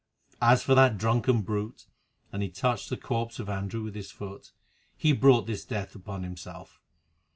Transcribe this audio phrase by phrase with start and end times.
[0.41, 1.85] As for that drunken brute,"
[2.33, 4.51] and he touched the corpse of Andrew with his foot,
[4.97, 6.81] "he brought his death upon himself.